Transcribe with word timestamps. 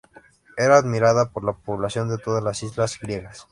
Era 0.57 0.77
admirada 0.79 1.29
por 1.29 1.43
la 1.43 1.53
población 1.53 2.09
de 2.09 2.17
todas 2.17 2.43
las 2.43 2.63
islas 2.63 2.99
griegas. 2.99 3.47